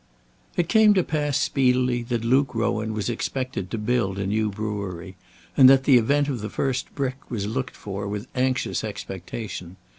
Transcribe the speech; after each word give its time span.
It 0.57 0.67
came 0.67 0.95
to 0.95 1.03
pass 1.03 1.37
speedily 1.37 2.01
that 2.01 2.25
Luke 2.25 2.55
Rowan 2.55 2.93
was 2.95 3.07
expected 3.07 3.69
to 3.69 3.77
build 3.77 4.17
a 4.17 4.25
new 4.25 4.49
brewery, 4.49 5.15
and 5.55 5.69
that 5.69 5.83
the 5.83 5.99
event 5.99 6.27
of 6.27 6.41
the 6.41 6.49
first 6.49 6.95
brick 6.95 7.29
was 7.29 7.45
looked 7.45 7.75
for 7.75 8.07
with 8.07 8.25
anxious 8.33 8.83
expectation. 8.83 9.75